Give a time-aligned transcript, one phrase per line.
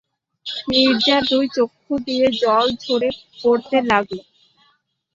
[0.67, 3.09] নীরজার দুই চক্ষু দিয়ে জল ঝরে
[3.39, 4.19] পড়তে লাগল।